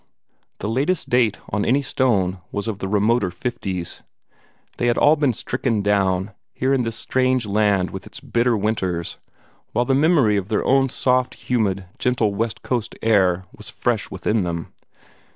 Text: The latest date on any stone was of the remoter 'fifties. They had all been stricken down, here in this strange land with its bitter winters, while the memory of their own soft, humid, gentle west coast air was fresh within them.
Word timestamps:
The 0.57 0.67
latest 0.67 1.11
date 1.11 1.37
on 1.51 1.63
any 1.63 1.83
stone 1.83 2.39
was 2.51 2.67
of 2.67 2.79
the 2.79 2.87
remoter 2.87 3.29
'fifties. 3.29 4.01
They 4.77 4.87
had 4.87 4.97
all 4.97 5.15
been 5.15 5.31
stricken 5.31 5.83
down, 5.83 6.31
here 6.55 6.73
in 6.73 6.81
this 6.81 6.95
strange 6.95 7.45
land 7.45 7.91
with 7.91 8.07
its 8.07 8.19
bitter 8.19 8.57
winters, 8.57 9.19
while 9.73 9.85
the 9.85 9.93
memory 9.93 10.37
of 10.37 10.47
their 10.47 10.65
own 10.65 10.89
soft, 10.89 11.35
humid, 11.35 11.85
gentle 11.99 12.33
west 12.33 12.63
coast 12.63 12.95
air 13.03 13.45
was 13.55 13.69
fresh 13.69 14.09
within 14.09 14.41
them. 14.41 14.73